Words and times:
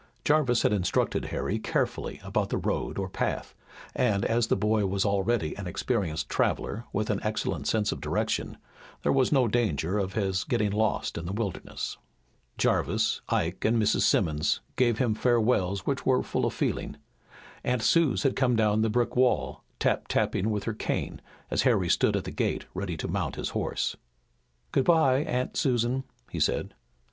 Jarvis 0.25 0.63
had 0.63 0.73
instructed 0.73 1.25
Harry 1.25 1.59
carefully 1.59 2.19
about 2.23 2.49
the 2.49 2.57
road 2.57 2.97
or 2.97 3.07
path, 3.07 3.53
and 3.93 4.25
as 4.25 4.47
the 4.47 4.55
boy 4.55 4.83
was 4.87 5.05
already 5.05 5.55
an 5.57 5.67
experienced 5.67 6.27
traveler 6.27 6.85
with 6.91 7.11
an 7.11 7.19
excellent 7.21 7.67
sense 7.67 7.91
of 7.91 8.01
direction, 8.01 8.57
there 9.03 9.11
was 9.13 9.31
no 9.31 9.47
danger 9.47 9.99
of 9.99 10.13
his 10.13 10.43
getting 10.43 10.71
lost 10.71 11.19
in 11.19 11.27
the 11.27 11.31
wilderness. 11.31 11.97
Jarvis, 12.57 13.21
Ike, 13.29 13.63
and 13.63 13.79
Mrs. 13.79 14.01
Simmons 14.01 14.61
gave 14.75 14.97
him 14.97 15.13
farewells 15.13 15.85
which 15.85 16.03
were 16.03 16.23
full 16.23 16.47
of 16.47 16.53
feeling. 16.55 16.97
Aunt 17.63 17.83
Suse 17.83 18.23
had 18.23 18.35
come 18.35 18.55
down 18.55 18.81
the 18.81 18.89
brick 18.89 19.15
walk, 19.15 19.61
tap 19.77 20.07
tapping 20.07 20.49
with 20.49 20.63
her 20.63 20.73
cane, 20.73 21.21
as 21.51 21.61
Harry 21.61 21.89
stood 21.89 22.15
at 22.17 22.23
the 22.23 22.31
gate 22.31 22.65
ready 22.73 22.97
to 22.97 23.07
mount 23.07 23.35
his 23.35 23.49
horse. 23.49 23.95
"Good 24.71 24.85
bye, 24.85 25.19
Aunt 25.25 25.55
Susan," 25.55 26.05
he 26.31 26.39
said. 26.39 26.73